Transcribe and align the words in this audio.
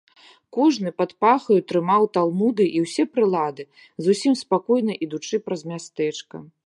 Кожны 0.55 0.91
пад 1.01 1.11
пахаю 1.25 1.57
трымаў 1.71 2.07
талмуды 2.17 2.65
і 2.79 2.81
ўсе 2.85 3.03
прылады, 3.17 3.63
зусім 4.07 4.33
спакойна 4.43 4.93
ідучы 5.09 5.35
праз 5.51 5.61
мястэчка. 5.75 6.35